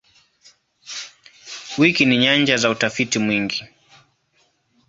[1.77, 3.65] Wiki ni nyanja za utafiti mwingi.